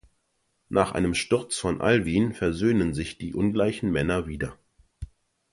[0.69, 4.57] Nach einem Sturz von Alvin versöhnen sich die ungleichen Männer wieder.